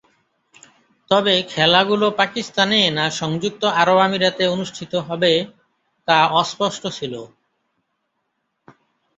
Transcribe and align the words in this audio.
তবে, 1.11 1.33
খেলাগুলো 1.49 2.07
পাকিস্তানে 2.19 2.79
না 2.97 3.05
সংযুক্ত 3.19 3.63
আরব 3.81 3.97
আমিরাতে 3.99 4.43
অনুষ্ঠিত 4.47 4.93
হবে 5.07 5.31
তা 6.07 6.17
অস্পষ্ট 6.41 6.83
ছিল। 6.97 7.13